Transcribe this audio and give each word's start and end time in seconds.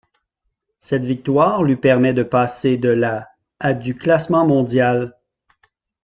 Cette 0.79 1.05
victoire 1.05 1.61
lui 1.61 1.75
permet 1.75 2.15
de 2.15 2.23
passer 2.23 2.75
de 2.75 2.89
la 2.89 3.29
à 3.59 3.75
du 3.75 3.95
classement 3.95 4.47
mondial. 4.47 5.15